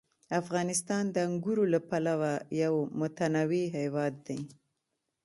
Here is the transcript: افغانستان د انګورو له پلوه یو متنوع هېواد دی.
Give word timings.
افغانستان 0.41 1.03
د 1.11 1.17
انګورو 1.27 1.63
له 1.73 1.79
پلوه 1.89 2.31
یو 2.61 2.73
متنوع 2.99 3.65
هېواد 3.77 4.13
دی. 4.27 4.39